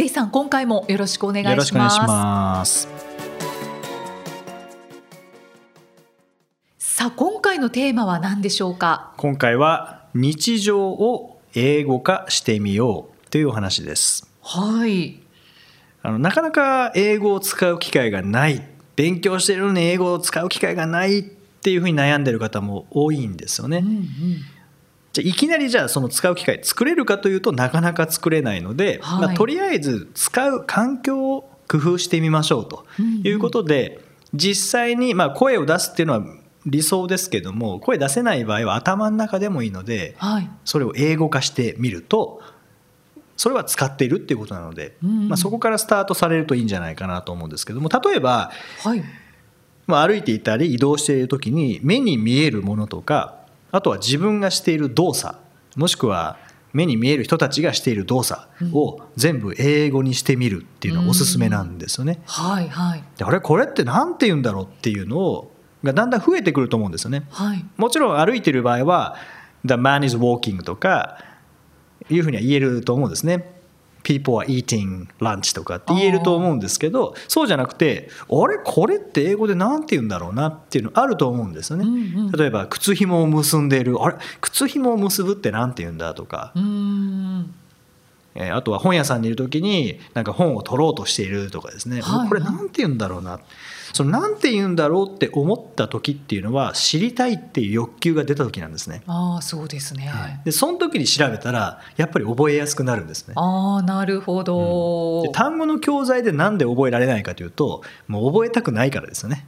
[0.00, 1.52] J さん今回もよろしくお願いします。
[1.52, 2.88] よろしくお願いします。
[6.78, 9.12] さあ今回のテーマは何でしょうか？
[9.18, 14.26] 今回は日常を英語化してみようというお話です。
[14.40, 15.20] はい。
[16.00, 18.66] あのなかなか英語を使う機会がない。
[18.96, 24.06] 勉強してるのに英語を使う機会がないっていうふうに悩んでる方も多いんですよね、うんうん
[25.12, 29.20] じゃあいきなりじゃあその使う機会作れるかというとなかなか作れないので、はい。
[29.26, 32.84] まあ、とりあえず使う環境を工夫してみましょうと
[33.24, 34.00] いうことで、
[34.34, 36.24] 実際にまあ声を出すっていうのは
[36.66, 40.50] 理想ですけども声出せない場合は頭の中でもいいのではい。
[40.64, 42.42] それを英語化してみると
[43.36, 45.28] それは使っているっていうことなので、うん。
[45.28, 48.52] まあ、そこからスタートされるといいんじゃないかなと思うんですけども例えば、
[48.84, 49.02] はい。
[49.86, 53.39] まあ、歩いていたり移動している時に目に見えるものとか
[53.72, 55.36] あとは自分がしている動作
[55.76, 56.36] もしくは
[56.72, 62.20] 目に見える人たちがしている動作を全部英語にしてみるっていうのがおすすめなんですよね。
[62.26, 67.24] はいはいであれこれって何て言うんだろうっていうのをがだんだん増えてくると思うんですよね。
[67.30, 69.16] はいもちろん歩いてる場合は
[69.64, 71.18] 「The man is walking」とか
[72.08, 73.59] いうふうには言えると思うんですね。
[74.02, 78.58] People are eating lunch とかって言えると思うんですけどそうじゃなくてあれ？
[78.64, 81.84] これって英語で何て言うんだろうなっていうのあると思うんですよね。
[81.84, 82.32] うんうん。
[82.32, 84.02] 例えば靴紐を結んでいる。
[84.02, 84.16] あれ？
[84.40, 87.44] 靴紐を結ぶって何て言うんだとか、えー
[88.54, 93.40] あとは本屋さんにいる時になんか本を取ろうとしているとかですね、はいこれ何て言うんだろうな
[93.92, 99.02] その何て言うんだろうって思った時っていうのは知りたいっていう欲求が出た時なんですね。
[99.06, 100.10] ああそうですね、
[100.44, 103.34] でその時に調べたらやっぱり覚えやすくなるんですね。
[103.36, 109.46] ああなるほど、で単語の教材でなんで覚えられないかというともう覚えたくないからですよね。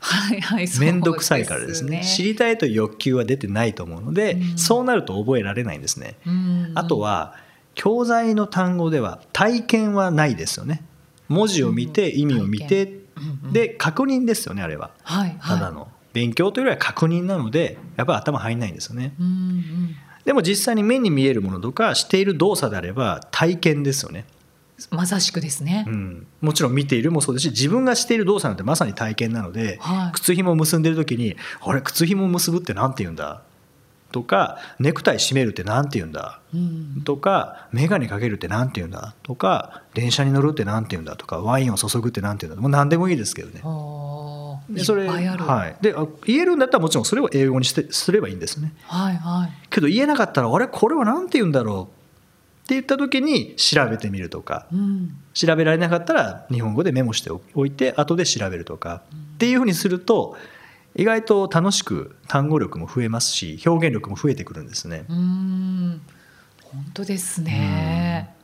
[0.00, 6.16] はいはい面倒くさいからですね知りたいという欲求は出てないと思うので、うんそうなると覚えられないんですね。
[6.26, 7.36] うんあとは
[7.74, 10.82] 教材の単語では体験はないですよね。
[11.28, 14.90] 文字を見て意味を見てうんうんで確認ですよねあれは。
[15.02, 19.14] はいはいただの勉強というよりは確認なのでやっぱり頭入んないんですよね。
[19.18, 24.24] うんうんでも実際に目に見えるものとかしている動作であれば体験ですよね。
[24.90, 33.42] まさしくですね、うん、もちろん見ているもそうですし自分がしている動作なんてまさに体験なので、はい靴紐を結んでる時に「あれ靴紐を結ぶって何て言うんだ?」
[34.14, 43.60] とか「ネクタイ締めるって何て言うんだ?」うんとか「眼鏡かけるって何て言うんだ?」とか「電車に乗るって何て言うんだ?」とか「ワインを注ぐって何て言うんだ?」もう何でもいいですけどね。
[44.70, 45.06] でそれ
[45.44, 48.72] はい、であ言えるんだったらもちろんそれを英語にしてすればいいんですね。
[48.86, 51.92] はいはいけど言えなかったら「あれこれは何て言うんだろう?」
[52.64, 59.02] って言った時に調べてみるとかうん調べられなかったら日本語でメモしておいて後で調べるとか
[59.34, 60.36] っていうふうにすると
[60.96, 65.06] 意外と楽しく単語力も増えますし表現力も増えてくるんですね。
[65.08, 66.00] うーん
[66.62, 68.34] 本当ですね、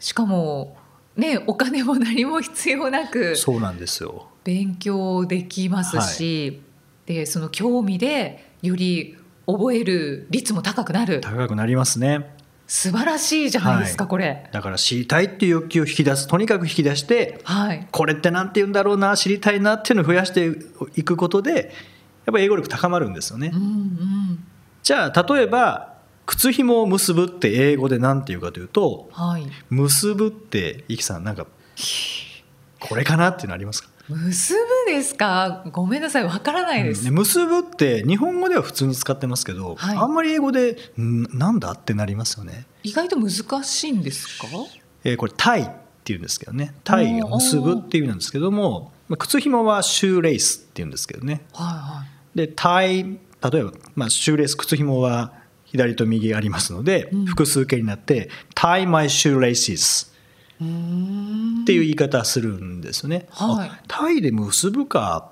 [0.00, 0.76] しかも
[1.16, 4.28] ねお金も何も必要なくそうなんですよ。
[4.44, 6.62] 勉強できますし、
[7.04, 12.34] でその興味でより覚える率も高くなる高くなりますね。
[12.66, 14.10] 素晴らしいじゃないですか、はい。
[14.10, 14.48] これ。
[14.50, 17.86] だから知りたいっていう欲求を引き出すとにかく引き出してはい。
[17.90, 20.50] これって何て言うんだろうな知りたいなっていうのを増やして
[20.96, 21.72] いくことで
[22.24, 23.50] やっぱり英語力高まるんですよね。
[23.54, 23.62] うん。
[23.62, 24.44] うん。
[24.82, 25.94] じゃあ例えば
[26.26, 29.46] 靴紐を結ぶって英語で何て言うかというとはい。
[29.70, 31.46] 結ぶってイキさんなんか
[32.80, 33.90] これかなっていうのありますか？
[34.08, 35.64] 結ぶですか？
[35.72, 39.96] ごめんなさいわからないです、うんで結ぶって日本語では普通に使ってますけど、はい。
[39.96, 42.66] あんまり英語でんなんだってなりますよね。
[42.82, 43.30] 意外と難
[43.64, 44.46] しいんですか？
[45.04, 45.68] えーこれタイっ
[46.04, 46.74] ていうんですけどね。
[46.84, 51.42] タイを結ぶっていう意味なんですけどもまあ靴紐はシューレースっていうんですけどね。
[51.52, 52.38] はいはい。
[52.38, 53.02] でタイ
[53.50, 55.32] 例えば、まあ、シューレース靴紐は
[55.64, 57.26] 左と右ありますので、うん。
[57.26, 60.15] 複数形になって「tie my shoelaces」うーん
[60.56, 63.26] っていう言い方するんですよね。
[63.30, 63.68] はい。
[63.68, 65.30] あタイで結ぶか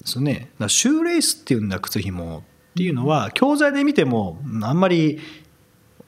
[0.00, 0.50] ですよね。
[0.68, 2.42] シューレースっていうんだ靴紐っ
[2.76, 5.18] ていうのは教材で見てもうんあんまり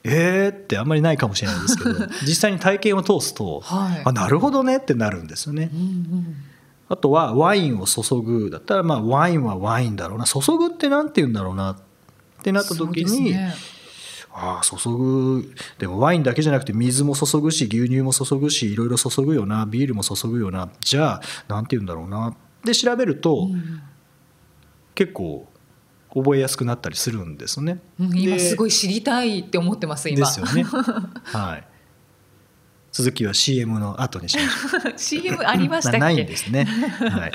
[0.03, 1.91] えーってあんまりないかもしれないですけど
[2.25, 4.01] 実際に体験を通すと、はい。
[4.05, 5.69] あなるほどねってなるんですよね。
[5.73, 5.75] う。
[5.75, 6.35] んうん
[6.89, 10.25] あとはワインを注ぐだったらまあワインはワインだろうな。
[10.25, 11.77] 注ぐってなんて言うんだろうなっ
[12.43, 13.53] てなった時に、ね
[14.33, 23.81] ああ注ぐでもワインだけじゃなくて水も注ぐし牛乳も注ぐしいろいろ注ぐよなビールも注ぐよなじゃあなんて言うんだろうなで調べると、うん
[24.93, 25.47] 結構
[26.13, 27.79] 覚えやすくなったりするんですね。
[27.97, 30.63] うん今すごいい知りたいって思ってます今ですよね。
[31.23, 31.63] はい。
[32.91, 34.93] 続きは CM の後にしましょう。
[34.99, 35.97] CM ありましたっけ？
[35.99, 36.65] なないんですね。
[36.65, 37.31] はい。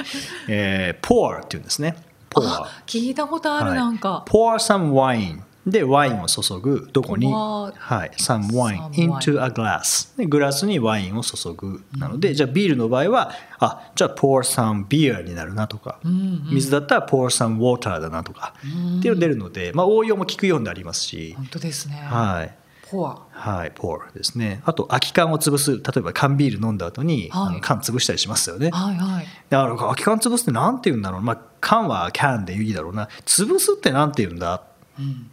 [0.49, 1.97] えー、pour っていうんですね。
[2.29, 8.11] pour あ聞いたことある、はいなんか pour some wine でワインを注ぐどこに？pour はい。
[8.19, 11.83] some wine into a glass でグラスにワインを注ぐ。
[11.99, 18.55] なので、じゃあビールの場合はあじゃあ pour some beer になるなとか、水だったら pour some water だなとか、
[18.99, 22.55] っていうの出るので、まあ、応用も聞くようになりますし、本当ですね、はい。
[22.89, 24.63] ポアはい、pour ですね。
[24.65, 25.73] あと空き缶を潰す。
[25.73, 27.49] 例えば缶ビール飲んだ後に、はい。
[27.49, 29.27] あの缶潰したりしますよね、はいはい。
[29.51, 33.09] だから空き缶潰すってなんて言うんだろう、まあ、缶は can でいいだろうな。
[33.25, 34.63] 潰すってなんて言うんだ？
[35.01, 35.31] うん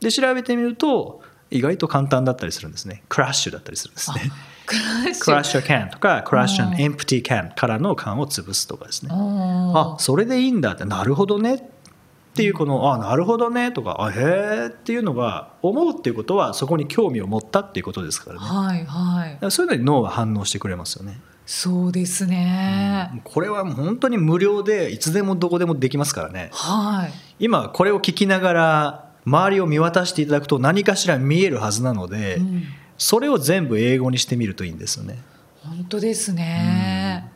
[0.00, 3.02] で調べてみると意外と簡単だったりするんですね。
[3.08, 4.32] クラッシュだったりするんですね。
[4.66, 5.24] クラッシュ。
[5.24, 9.10] クラッシュ can とかクラッシュうん empty can からの缶を潰すとかですね。
[9.12, 11.54] ああそれでいいんだってなるほどね。
[11.54, 13.70] っていうこのあなるほどね。
[13.70, 18.46] とかあへえっていうのが思うっていうことはそこに興味を持ったっていうことですからね。
[18.46, 19.38] はいはい。
[19.40, 21.20] らそういうのに脳は反応してくれますよね。
[21.46, 26.48] そうですね、これはもう本当に無料でいつでもどこでもできますからね。
[26.52, 27.12] はい。
[27.38, 32.62] 今これを聞きながら周りを見渡していただくと何かしら見えるはずなので、うん。
[32.96, 35.18] それを全部英語にしてみるといいんですよね。
[35.62, 37.30] 本当ですね、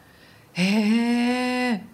[0.53, 1.85] へえ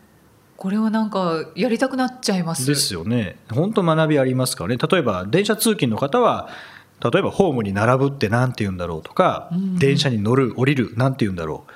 [0.56, 2.66] これはなんかやりたくなっちゃいます。
[2.66, 3.36] ですよね。
[3.52, 4.76] 本当学びありますからね。
[4.76, 6.48] 例えば電車通勤の方は
[7.00, 9.78] 例えばホームに並ぶって何て言うんだろうとか、うん。
[9.78, 11.72] 電車に乗る降りる何て言うんだろう。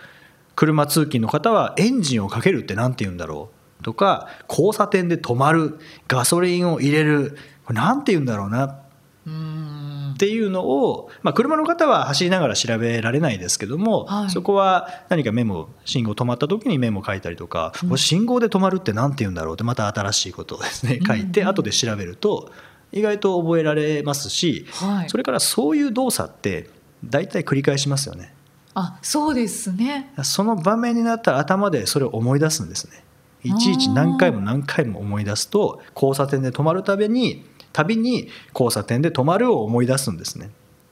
[0.57, 3.58] 車通勤の方はエンジンをかけるって何て言うんだろう
[3.89, 8.81] とか交差点で止まるガソリンを入れるこれ何て言うんだろうな
[9.27, 10.13] うん。
[10.15, 14.31] っていうのを、まあ、車の方は走りながら調べられないですけども、はい。
[14.31, 22.51] そこは何かメモ信号止まった時にメモ書いたりとか、これ信号で止まるって何て言うんだろうってまた新しいことをですね書いて、うんうん後で調べると
[22.93, 25.09] 意外と覚えられますし、はい。
[25.09, 26.69] それからそういう動作って
[27.05, 28.35] 大体繰り返しますよね。
[28.75, 30.13] あそうですね。
[30.23, 33.03] その場面になったら頭でそれを思い出すんですね。
[33.45, 40.51] いちいち何回も何回も思い出すと交差点で止まるたびにたびに交差点で止まるを思い出すんですね。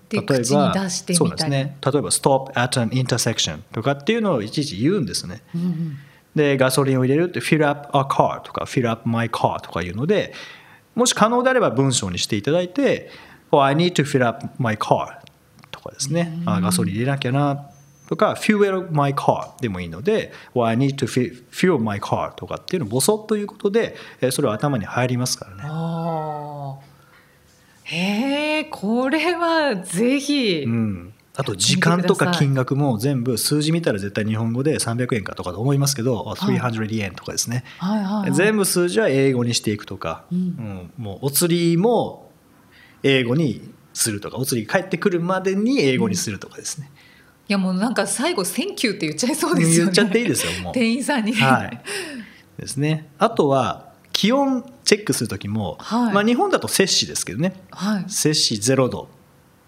[0.08, 1.30] で口に出してみたり。
[1.30, 1.76] そうですね。
[1.84, 5.42] 例えば「stop at an intersection」とかっていうのをいちいち言うんですね。
[5.54, 5.98] うんうん
[6.36, 10.34] でガソリンを入れるって「fill up a car」とか「fill up my car」とかいうので
[10.94, 13.10] もし可能であれば文章にしていただいて
[13.50, 15.18] 「oh, I need to fill up my car」
[15.72, 17.70] とかですね、あガソリン入れなきゃな
[18.08, 21.06] とか「fuel my car」でもいいので「oh, I need to
[21.50, 26.86] fuel my car」とかっていうのをボソッということでえーそれは頭に入りますからね。
[27.84, 40.38] へえこれはぜひ、うん、あと時間とか金額も全部数字見たら絶対日本語で300円かとかと思いますけど、300円とかですね、はいはいはい、全部数字は英語にしていくとか、うん。
[40.38, 40.92] うん。
[40.96, 42.30] もうお釣りも
[43.02, 46.90] 英語にするとかお釣り返ってくるまでに英語にするとかですね、
[47.48, 49.92] いやもうなんか最後「センキュー」って言っちゃいそうですよね。
[49.92, 50.72] 言っちゃっていいですよもう。
[50.72, 51.80] 店員さんに、はい、
[52.58, 53.08] ですね。
[53.18, 56.14] あとは気温チェックする時も、はい。
[56.14, 57.60] まあ、日本だと摂氏ですけどね。
[57.70, 58.04] はい。
[58.08, 59.08] 摂氏0度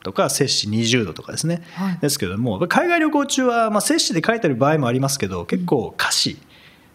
[0.03, 1.99] とか摂氏20度とかですね、はい。
[2.01, 6.39] ですけども海外旅行中は、まあ、摂氏で書いてある場合もありますけど結構華氏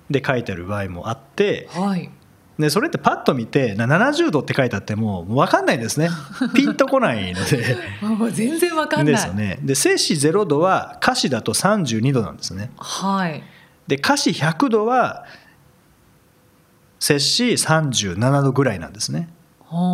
[0.09, 2.09] で書いてある場合もあって、はい
[2.59, 6.09] でそれってパッと見てな70度って書いてあっても分かんないんですね。
[6.53, 7.77] ピンとこないので。
[8.01, 9.13] あもう全然わかんない。
[9.13, 9.59] ですよね。
[9.63, 12.71] で摂氏0度は歌詞だと32度なんですね。
[12.77, 13.43] はい。
[13.87, 15.25] で歌詞100度は
[16.99, 19.29] 摂氏37度ぐらいなんですね。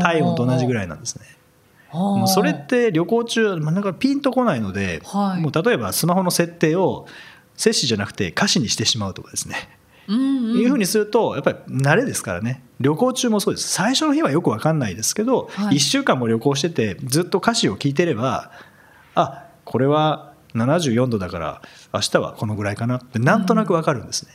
[0.01, 1.25] 体温と同じぐらいなんですね。
[1.93, 5.41] もうそれって旅行中まあなんかピンとこないので、はい。
[5.41, 7.07] もう例えばスマホの設定を
[7.55, 9.55] 摂氏じゃなくて歌詞にしてしまうとかですね、
[10.13, 12.63] いうふうにするとやっぱり慣れですからね。
[12.79, 13.67] 旅行中もそうです。
[13.69, 15.75] 最初の日はよく分かんないですけど、はい。
[15.75, 18.51] 1週間も旅行しててずっと歌詞を聞いてれば
[19.15, 21.61] あこれは74度だから
[21.93, 24.33] 明日はこのぐらいかなってなんとなく分かるんですね。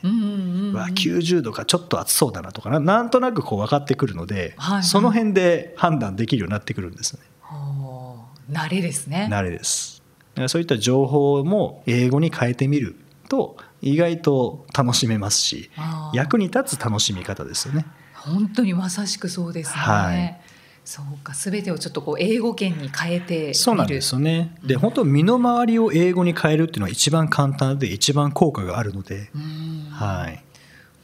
[0.72, 2.78] わ90度かちょっと暑そうだなとかな。
[2.80, 4.84] なんとなくこう分かってくるので、はいはい。
[4.84, 7.22] その辺で判断できるようになってくるんですね。
[7.40, 9.28] はあ慣れですね。
[9.30, 10.02] 慣れです。
[10.48, 12.96] そういった情報も英語に変えてみる
[13.28, 15.70] と意外と楽しめますし
[16.12, 17.86] 役に立つ楽しみ方ですよね。
[18.14, 20.40] 本当にまさしくそうですね、はい。
[20.84, 21.34] そうか。
[21.34, 23.54] 全てをちょっとこう英語圏に変えてみる。
[23.54, 24.56] そうなんですよね。
[24.64, 29.90] で本当身の回りを英語に変えるっていうのは一番簡単で一番効果があるので、うん。
[29.90, 30.42] はい。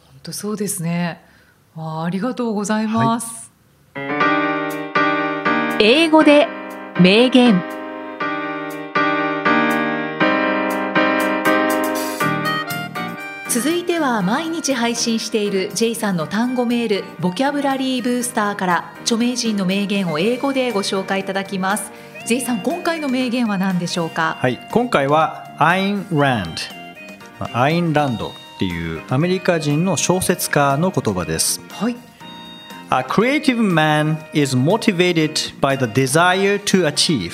[0.07, 1.23] 本当そうですね。
[1.77, 3.53] あーありがとうございます、
[5.79, 6.49] 英語で
[7.01, 7.80] 名言
[14.01, 21.93] は毎日配信している J さんの単語メールボキャブラリーブースターから著名人の名言を英語でご紹介いただきます。
[22.27, 24.39] J さん今回の名言は何でしょうか？
[24.41, 26.55] はい、今回はアイン・ラン
[27.39, 31.61] ドアインランドっていうアメリカ人の小説家の言葉です。
[31.71, 31.97] はい。
[32.91, 37.33] A creative man is motivated by the desire to achieve,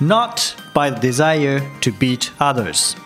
[0.00, 2.96] not by the desire to beat others.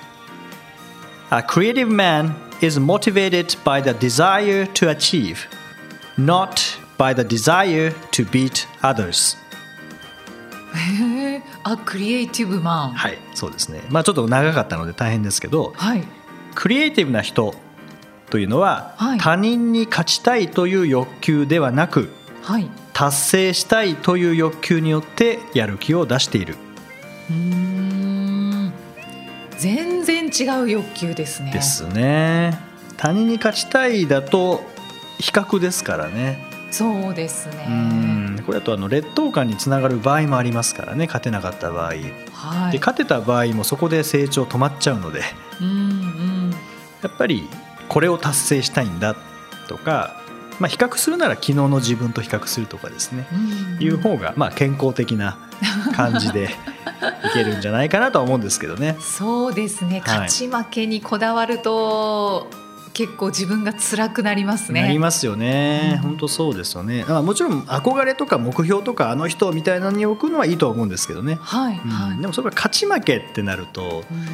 [1.31, 5.47] A creative man is motivated by the desire to achieve,
[6.17, 9.37] not by the desire to beat others.
[10.75, 13.83] へえあクリエイティブマンはい、そうですね。
[13.91, 16.03] まあちょっと長かったので大変ですけど、はい。
[16.55, 17.55] クリエイティブな人
[18.31, 19.19] というのは、はい。
[19.19, 22.11] 他人に勝ちたいという欲求ではなく、
[22.43, 22.71] はい。
[22.93, 26.57] 達成したいという欲求によってやる気を出している。
[27.31, 28.12] うーん
[29.63, 31.53] 全然違う欲求ですね。
[31.53, 32.59] ですね。
[32.97, 34.65] 他人に勝ちたいだと
[35.21, 36.45] 比較ですからね。
[36.73, 38.43] そうですうねん。
[38.45, 41.07] これだとあの劣等感につながる場合もありますからね。
[41.07, 41.87] 勝てなかった場合。
[41.87, 42.73] はい。
[42.73, 45.23] で勝てた場合もそこで成長止まっちゃうので。
[45.61, 46.51] うんうん。
[47.01, 47.49] やっぱり
[47.89, 49.15] これを達成したいんだ
[49.69, 50.22] とか、
[50.59, 53.27] まあ、比較するなら昨日の自分と比較するとかですね。
[53.33, 53.83] うん。
[53.83, 55.39] いう方がまあ健康的な
[55.95, 56.49] 感じでい
[57.33, 58.97] けるんじゃないかなとは思うんですけどね。
[59.01, 60.01] そうですね。
[60.01, 60.19] はい。
[60.21, 62.49] 勝ち負けにこだわると、
[62.93, 64.83] 結構自分が辛くなりますね。
[64.83, 66.03] なりますよね、うん。
[66.03, 67.05] 本当そうですよね。
[67.09, 71.39] まあもちろん憧れとか目標とかあの人みたいなのに置くのはいいとは思うんですけどね。
[71.41, 71.91] はいうん。
[71.91, 74.27] はい、でもそれが勝ち負けってなるとうん。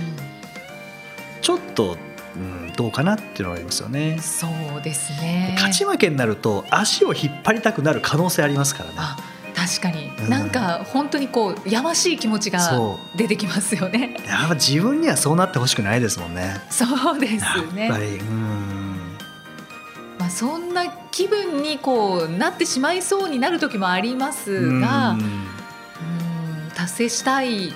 [1.40, 1.96] ちょっと、
[2.38, 4.18] うん、どうかなっていうのがありますよね。
[4.20, 4.46] そ
[4.78, 5.52] うですね。
[5.56, 8.96] 勝ち負けになると足を引っ張りたくなる可能性ありますからね。
[8.98, 9.16] あ
[9.56, 10.28] 確かに、うん。
[10.30, 14.16] なんか本当にこうやましい気持ちがそ出てきますよね。
[14.26, 16.60] やっぱ自分にはそうなってほしくないですもんね。
[16.70, 19.16] そうですやっねぱり、うん。
[20.18, 25.20] まあ、そんな気分にこうなってしまいそうになる時もありますが、うん。
[25.20, 25.48] うん
[26.78, 27.72] 達成したい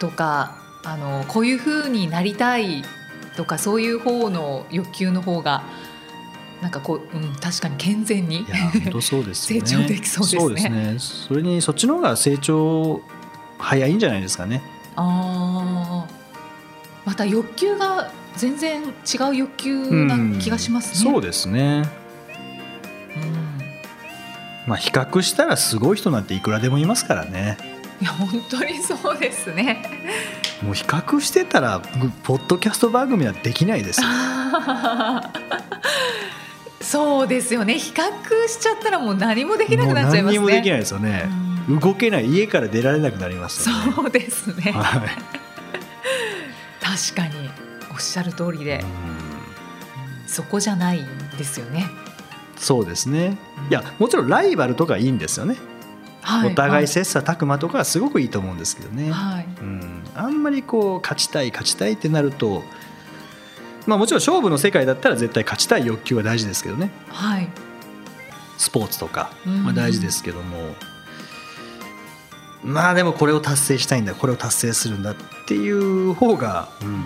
[0.00, 2.82] とかあのこういうふうになりたい
[3.36, 5.62] とかそういう方の欲求の方が
[6.60, 8.46] なんかこう、うん、確かに健全に。
[9.32, 10.96] 成長できそうですねそうですね。
[10.98, 13.00] それにそっちの方が成長
[13.58, 14.62] 早いんじゃないですかね。
[14.94, 16.12] あー
[17.04, 21.10] また欲求が全然違う欲求な気がしますね。
[21.10, 21.82] そうですね。
[23.16, 23.42] うん
[24.66, 27.58] まあ比較したらすごい人なんていくらでもいますからね。
[28.00, 29.82] いや本当にそうですね。
[30.62, 31.80] もう比較してたら
[32.22, 34.06] ポッドキャスト番組はできないですよ。
[36.80, 37.78] そうですよね。
[37.78, 38.02] 比較
[38.48, 40.38] しちゃったらもう何もできなくなっちゃいますね。
[40.38, 41.24] もう何にもできないですよね。
[41.26, 43.92] うん動けない家から出られなくなりますよね。
[43.94, 44.72] そうですね。
[44.72, 45.08] はい。
[47.14, 47.48] 確かに
[47.92, 49.32] おっしゃる通りで、うん
[50.26, 51.04] そこじゃない
[51.36, 51.90] ですよね。
[52.56, 53.36] そうですね。
[53.70, 55.56] いやもちろんライバルとかいいんですよね。
[56.22, 59.10] はお互い切磋琢磨とかはすごくいいと思うんですけどね。
[59.10, 59.46] はい。
[59.60, 62.62] うん、あんまりこう勝ちたい勝ちたいってなると、
[63.86, 67.48] まあ、もちろん勝負の世界だったら絶対勝ちたい欲求は大事ですけどねはい。
[68.56, 70.76] スポーツとか、うんまあ、大事ですけども、
[72.62, 77.04] まあでもこれを達成したいんだこれを達成するんだっていう方が、うん、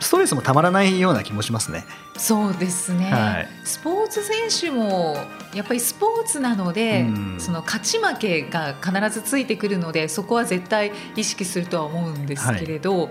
[0.00, 1.84] ストレスもたまらないような気もしますね。
[2.16, 3.48] そうですね、はい。
[3.64, 5.16] スポーツ選手も
[5.54, 7.04] やっぱりスポーツなので、う
[7.36, 7.36] ん。
[7.38, 13.10] その勝ち負けが必ずついてくるのでそこは絶対意識するとは思うんですけれど、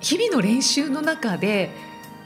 [0.00, 1.70] 日々の練習の中で、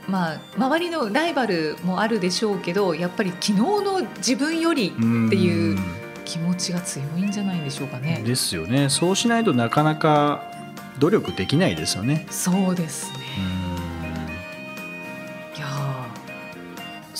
[0.07, 5.03] まあ、周りのライバルもあるでしょうけどやっぱり昨日の自分よりって
[5.37, 5.79] いう
[6.25, 8.23] 気持ちが強いんじゃないでしょうかね。
[8.25, 8.89] ですよね。
[8.89, 10.51] そうしないとなかなか
[10.99, 12.27] 努力できないですよね。
[12.31, 13.19] そうですね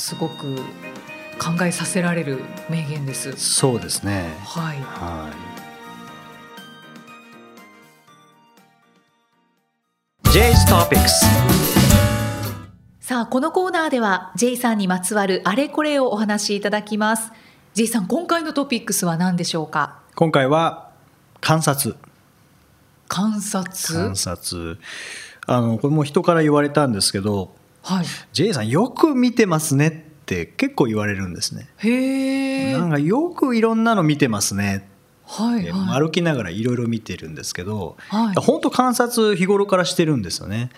[0.09, 0.57] すごく
[1.39, 2.39] 考えさせられる
[2.71, 3.33] 名言です。
[3.37, 4.35] そうですね。
[4.43, 4.79] はい。
[4.79, 5.31] は
[10.25, 10.31] い。
[10.31, 11.11] J's Topics
[13.01, 17.31] さあこのコーナーでは J さんにまつわるあれこれをお話しいただきます
[17.75, 19.99] J さん今回のトピックスは何でしょうか？
[20.15, 20.91] 今回は
[21.43, 21.97] 観察
[23.09, 23.95] 観察？
[23.95, 24.79] 観察
[25.47, 27.58] あのこれも人から言われたんですけど
[27.89, 28.07] はい。
[28.33, 31.69] J さんよく見てますねって結構言われるんですね。
[31.79, 34.87] へえなんかよくいろんなの見てますね。
[35.25, 36.01] はいはい。
[36.01, 38.35] 歩きながらいろいろ見てるんですけど、はい。
[38.37, 40.71] 本当観察日頃からしてるんですよね。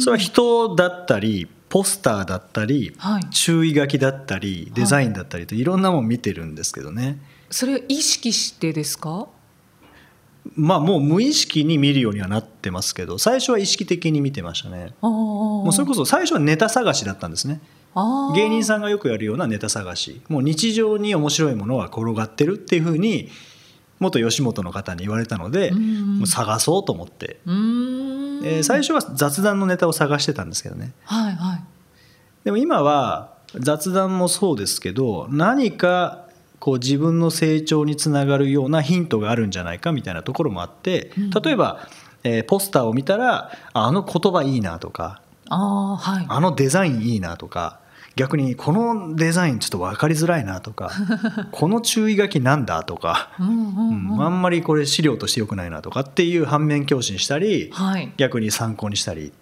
[0.00, 3.24] それは人だったりポスターだったり、はい。
[3.30, 7.18] 注意書きだったりデザインだったりといろんなもの見てるんですけどね、
[7.50, 9.26] それ意識してですか？
[10.56, 14.94] まあもう無意識に見るようにはなってますけど最初は意識的に見てましたね。
[15.00, 17.60] ももうそれこそ最初はネタ探しだったんですね。
[17.94, 20.22] そ芸人さんがよくやるようなネタ探し。
[20.28, 23.28] もう日常に面白いものは転がってるっていうふうに
[24.00, 30.92] 元吉本の方に言われたので、うんもう探そうと思って、えー最初は雑談のネタを探してたんですけどね。
[31.04, 31.64] はいはい。
[32.44, 36.21] でも今は雑談もそうですけど何か
[36.62, 41.30] こう自分の成長につながるようなヒントがあるんじゃないかみたいなところもあってうん。
[41.30, 41.88] 例えば、
[42.22, 46.26] えーポスターを見たらああの言葉いいなとかああはい。
[46.28, 47.80] あのデザインいいなとか
[48.14, 50.92] 逆にこのデザインちょっと分かりづらいなとか
[51.50, 58.12] この注意書きなんだとか、うんあんまりこれ資料として良くないなとかっていう反面教師にしたりはい。
[58.18, 59.32] 逆に参考にしたり。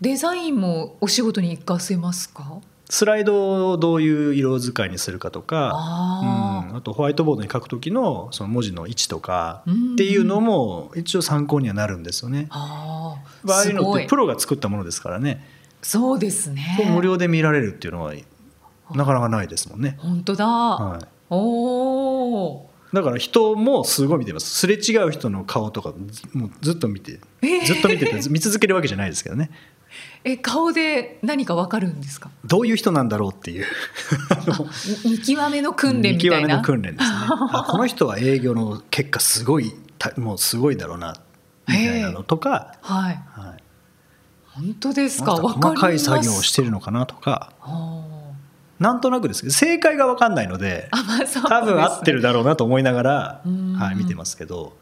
[0.00, 2.56] デザインもお仕事に活かせますか？
[2.90, 9.62] スライドをどういう色使いにするかとかあうん、あとホワイトボードに書く時のその文字の位置とか
[9.94, 12.48] っていうのも一応参考にはなるんですよね。
[12.50, 13.16] あ
[13.48, 15.46] ああいうのってプロが作ったものですからね。
[15.82, 16.90] そうですね。
[16.92, 18.12] 無料で見られるっていうのは
[18.92, 19.96] なかなかないですもんね。
[19.98, 21.06] 本当だ、はい。
[21.30, 24.50] おおだから人もすごい見てます。
[24.50, 27.20] すれ違う人の顔とかずもうずっと見て。
[27.42, 27.64] えー。
[27.64, 29.50] ずっと見てて見続けるわけじゃないですけどね
[30.22, 32.30] え顔で何かわかるんですか？
[32.44, 33.66] どういう人なんだろうっていう。
[35.04, 36.36] 見極めの訓練みたいな。
[36.36, 37.16] 見極めの訓練ですね。
[37.52, 41.14] あこの人は営業の結果すごいたもうすごいだろうな
[41.66, 43.14] みたいなのとか、はい。
[43.14, 43.62] はい、
[44.48, 45.36] 本当ですか？
[45.36, 47.54] 細かい作業をしてるのかなとか。
[47.62, 48.04] あ
[48.78, 51.44] なんとなくですけど正解が分かんないのでまあですね。
[51.48, 53.72] 多分合ってるだろうなと思いながら、うん。
[53.74, 54.76] はい、見てますけど。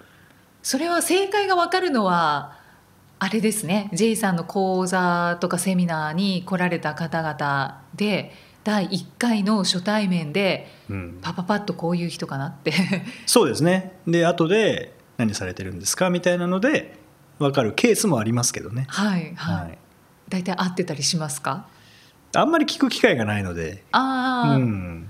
[0.61, 2.58] それは正解がわかるのは
[3.19, 3.91] あれですね。
[3.93, 8.33] J さんの講座とかセミナーに来られた方々で
[8.65, 11.19] 第1回の初対面でうん。
[11.21, 12.73] パパパッとこういう人かなって。
[13.27, 13.99] そうですね。
[14.07, 16.11] で後で何されてるんですか？
[16.11, 16.97] みたいなので
[17.39, 19.79] 分かるケースもありますけどね、はいはい、はい、
[20.29, 21.67] 大体合ってたりしますか？
[22.35, 25.09] あんまり聞く機会がないので、ああ、うん、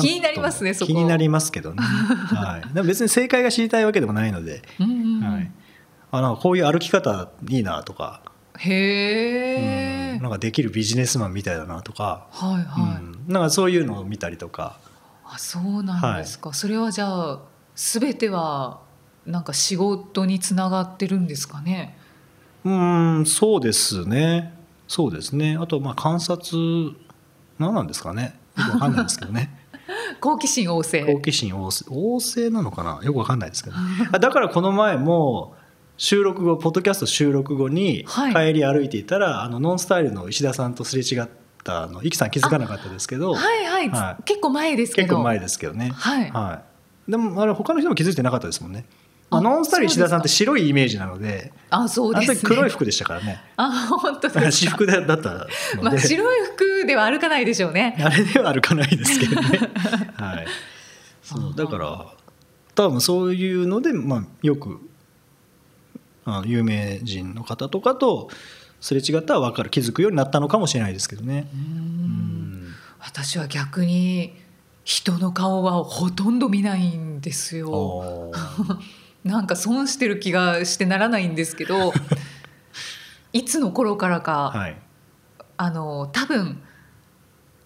[0.00, 0.86] 気になりますねそこ。
[0.86, 5.32] 気になりますけどね、はい、 でも別に正解が知りたいわけでもないので、うんうんうん。
[5.34, 5.50] はい、
[6.16, 8.22] あなんかこういう歩き方いいなとか、
[8.58, 10.22] へえ、うん。
[10.22, 14.78] なんかできるビジネスマンみたいだなとか、はいはい、うん、なんかそういうのを見たりとか。
[15.24, 17.40] あそうなんですか、それはじゃあ
[17.74, 18.80] 全ては
[19.26, 21.98] なんか仕事につながってるんですかね？
[22.64, 24.54] うんそうですね。
[24.86, 25.58] そうですね。
[25.60, 26.56] あとまあ観察
[27.58, 28.38] 何なんですかね？
[28.56, 29.50] よくわかんないですけどね。
[30.20, 31.04] 好奇心旺盛。
[31.04, 31.84] 好奇心旺盛。
[31.90, 33.00] 旺盛なのかな？
[33.02, 33.76] よくわかんないですけど
[34.12, 35.55] あだからこの前も
[35.98, 38.52] 収録後ポッドキャスト収録後にはい。
[38.52, 41.28] 帰り歩いていたら、あのノンスタイルの石田さんとすれ違っ
[41.64, 44.22] たのイキさん気づかなかったですけどはいはい、はい。
[44.24, 45.06] 結構前ですけど。
[45.06, 45.90] 結構前ですけどね。
[45.94, 46.30] はい。
[46.30, 46.62] は
[47.08, 48.84] い、でもあれ他の人も気づいてなかったですもんね、
[49.30, 52.36] まあ、あノンスタイル石田さんって白いイメージなのであそうですね。
[52.36, 53.40] 時黒い服でしたからね。
[53.56, 54.44] あ本当ですか。
[54.52, 55.46] 私服だったので、
[55.80, 57.96] まあ白い服では歩かないでしょうね。
[58.04, 59.60] あれでは歩かないですけどね。
[60.14, 60.46] はい。
[61.22, 62.06] そうだから
[62.74, 64.78] 多分そういうのでまあよく
[66.26, 68.28] あの有名人の方とかと
[68.80, 71.48] すれ違ったら分かる気づくようになったのかもしれないですけどね。
[71.54, 74.34] うん私は逆に
[74.84, 78.32] 人の顔はほとんど見ないんですよ
[79.24, 81.92] なんか損してる気がしてならないんですけど
[83.32, 84.76] いつの頃からか、はい。
[85.58, 86.60] あの多分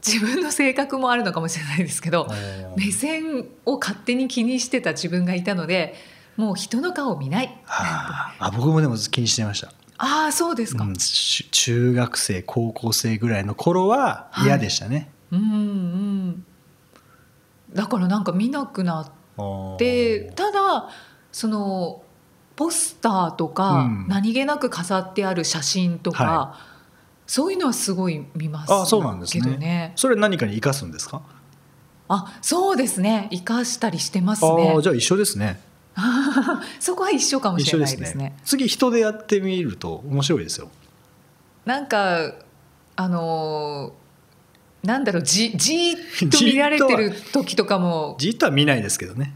[0.06, 2.28] 自分の性格もあるのかもしれないですけど
[2.76, 5.94] 目線を勝手に気にしてた自分がいたので
[6.40, 7.62] もう人の顔を見ない。
[7.66, 15.10] あ、あ僕もでも気にしてました、ああそうですか、うんし中学生高校生ぐらいの頃は嫌でしたね。
[15.30, 16.46] うんうん。
[17.74, 20.88] だからなんか見なくなってただ
[21.30, 22.02] その
[22.56, 24.06] ポスターとか、うん。
[24.08, 26.56] 何気なく飾ってある写真とか、は
[27.26, 29.44] そういうのはすごい見ますあそうなんですね。
[29.44, 29.92] けどね。
[29.96, 31.22] それ何かに生かすんですか？
[32.08, 33.28] あそうですね。
[33.30, 34.74] 生かしたりしてますあね。
[34.76, 35.60] あじゃあ一緒ですね。
[36.78, 38.36] そこは一緒かもしれないですすねね。
[38.44, 40.70] 次人でやってみると面白いですよ。
[41.64, 42.34] なんか
[42.96, 44.00] あのー
[44.86, 49.34] なんだろうじじーっと見られてる時とかもじっとは見ないですけどね。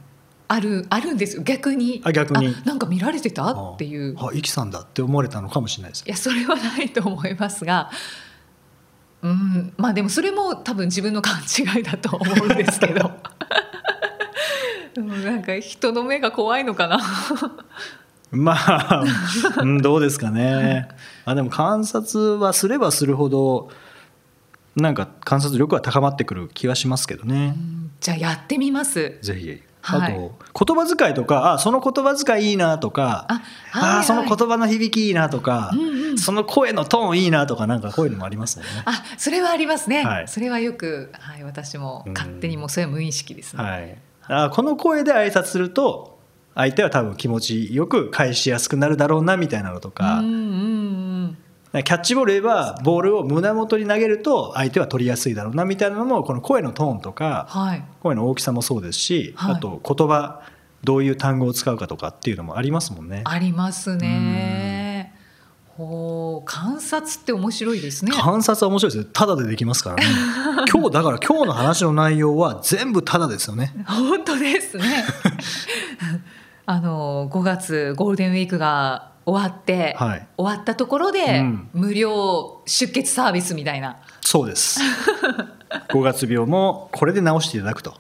[0.48, 3.52] あるあるんですよ逆にあ逆になんか見られてた？
[3.52, 6.10] っていうあ、イキさんだって思われたのかもしれないですい。
[6.10, 7.90] やそれはないと思いますが、
[9.22, 13.10] うん、まあでもそれも多分自分の勘違いだと思うんですけど
[14.94, 17.00] でもなんか人の目が怖いのかな
[18.30, 19.04] まあ、
[19.58, 20.88] うんどうですかね。
[21.24, 23.70] あでも観察はすればするほど
[24.76, 27.54] なんか観察力は高まってくる気はしますけどね。
[28.00, 29.18] じゃあやってみます。
[29.22, 29.48] ぜひ。
[29.48, 38.70] はいあと言葉遣いとかあその言葉遣いいいなとかあはいはいあその言葉の響きいいなとか、うんうんその声のトーンいいなとかなんかこういうのもありますよね。
[38.84, 40.04] あ、それはありますね。
[40.04, 43.62] はいそれはよく、はい、私も勝手にもうそれは無意識ですね。
[43.62, 46.18] はい、あこの声で挨拶すると
[46.54, 50.22] 相手は多分気持ちよく返しやすくなるだろうなみたいなのとか。
[51.82, 57.84] キャッチボールで言えばボールを胸元に投げると相手は取りやすいだろうなみたいなのもこの声のトーンとかはい。
[58.00, 60.42] 声の大きさもそうですし、はいあと言葉
[60.84, 63.22] どういう単語を使うかとかっていうのもありますもんね。
[63.24, 64.63] ありますね。
[65.76, 68.12] ほう、観察って面白いですね。
[68.12, 69.10] 観察は面白いですね。
[69.12, 70.04] ただでできますからね。
[70.72, 73.74] 今日だから今日の話の内容は全部ただですよね。
[73.86, 75.04] 本当ですね。
[76.66, 83.96] あの5月ゴールデンウィークが終わって、はい終わったところで、うん無料出血サービスみたいな。
[84.20, 84.80] そうです。
[85.88, 87.94] 5月病もこれで治していただくと。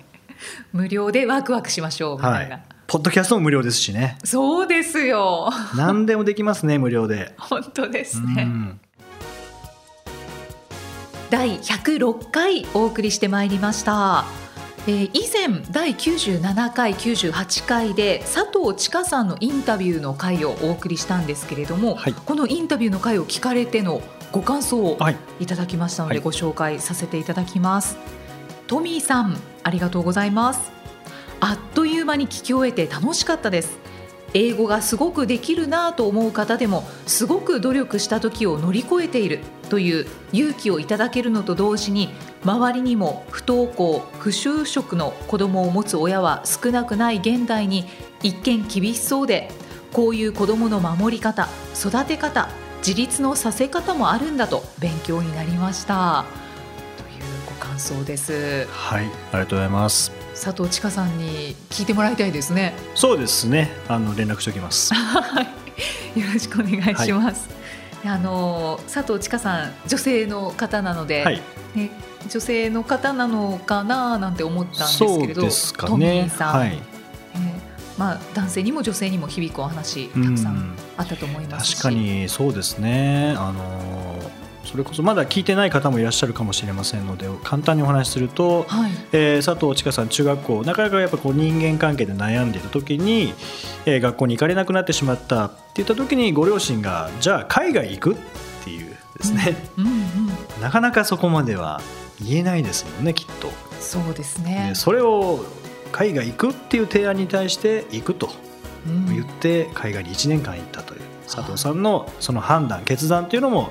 [0.72, 2.56] 無料でワクワクしましょうみはたいな。
[2.56, 2.62] い。
[2.92, 4.18] ポッドキャストも無料ですしね。
[4.22, 5.48] そうですよ。
[5.74, 7.32] 何でもできますね無料で。
[7.38, 8.44] 本当ですうね。
[8.44, 8.78] ん
[11.30, 14.26] 第106回お送りしてまいりました。
[14.86, 24.02] えー以前第97回98回で佐藤千佳さんのインタビューの回をお送りしたんですけれども、はいこのインタビューの回を聞かれての
[24.32, 25.16] ご感想をはい。
[25.40, 27.96] いただきましたので、はいご紹介させていただきます
[28.66, 30.81] トミーさんありがとうございます
[31.44, 33.76] あっという間に聞き終えて楽しかったです
[34.32, 42.10] 英語がすごくできるなぁと思う方でもすごく努力した時を乗り越えているという勇気をいただけるのと同時に
[42.44, 47.86] 周りにも不登校不就職の子供を持つ親は少なくない現代に
[48.22, 49.50] 一見厳しそうで
[49.92, 56.24] こういう子供の守り方育て方自立のさせ方もあるんだと勉強になりました
[56.96, 59.06] というご感想ですはい。
[59.06, 60.21] ありがとうございます。
[60.42, 63.70] 佐藤千佳さんに聞いてもらいたいですねそうですね。
[63.86, 64.92] あの連絡しておきます。
[64.92, 65.46] は
[66.16, 67.48] い、よろしくお願いします。
[68.04, 71.40] あの佐藤千佳さん女性の方なので、はい。
[71.76, 71.90] ね、
[72.28, 76.36] 女性の方なのかななんて思ったんですけれど、ですかトミねー。
[76.36, 76.82] さん、はい。
[77.34, 83.34] えーまあ男性にも女性にも響くお話たくさんあったと思いますし、確かにそうですね。
[83.36, 84.21] あの
[84.72, 93.34] それこそまだ聞いてない方もいらっしゃるかもしれませんので簡単にお話しすると、はい、えー佐藤千佳さん中学校なかなかやっぱこう人間関係で悩んでいた時に、
[93.84, 98.16] えー学校に行かれなくなってしまったって言った時にご両親がじゃあ海外行くっ
[98.64, 101.82] ていうですね、うんうん、なかなかそこまでは
[102.18, 103.50] 言えないですもんねきっと。
[103.78, 104.74] そうですねで。
[104.74, 105.44] それを
[105.92, 108.30] 海外行くっていう提案に対して行くと
[108.86, 113.70] うん言って海外に1年間行ったという佐藤さんのその判断決断っていうのも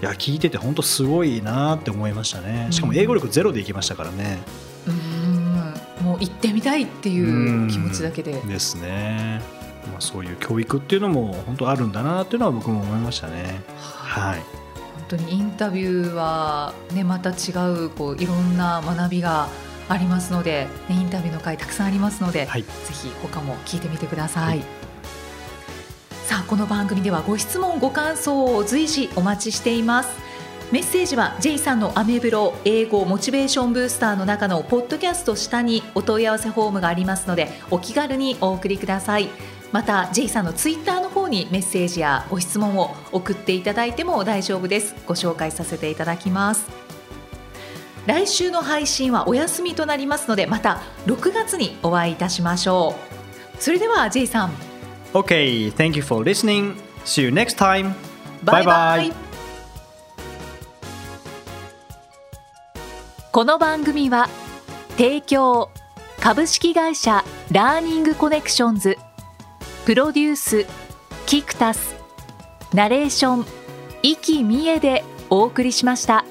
[0.00, 2.68] いや聞いてて本当すごいなって思いましたね。
[2.70, 4.38] しかも英語力ゼロで行きましたからね。
[4.86, 6.04] うん。
[6.04, 8.32] もう行ってみたいっていう気持ちだけで。
[8.32, 9.40] ですね、
[9.90, 13.62] まあ、そういう教育っていうのも本当あるんだなっていうのは僕も思いましたね。
[13.78, 14.40] はい。
[14.94, 17.52] 本当にインタビューは、ね、また違
[17.86, 19.48] うこういろんな学びが
[19.88, 22.62] ありますので、ね、インタビューの回たくさんありますので、はい。
[22.62, 24.58] ぜひ他も聞いてみてください。
[24.58, 24.75] はい
[26.26, 30.08] さあこの番組ではご質問ご感想を随時お待ちしています。
[30.72, 39.28] メッセージは J さんのアメブロ英語モチベーションブースターの中のポッドキャスト下にお問い合わせフォームがありますのでお気軽にお送りください。
[39.70, 44.96] また J さんのツイッターの方にメッセージやご質問を送っていただいても大丈夫です。
[45.06, 46.66] ご紹介させていただきます。
[48.06, 52.96] 来週の配信はお休みとなりますのでまた6月にお会いいたしましょ
[53.56, 53.62] う。
[53.62, 54.75] それでは J さん。
[55.16, 56.76] OK thank you for listening.
[57.06, 57.94] See you next time.
[58.44, 59.14] バイバイ Bye bye.
[63.32, 64.28] この番組は
[64.98, 65.70] 提供
[66.20, 68.98] 株式会社ラーニングコネクションズ
[69.86, 70.66] プロデュース
[71.24, 71.96] キクタス
[72.74, 73.46] ナレーション
[74.02, 76.26] 生きみえでお送りしました。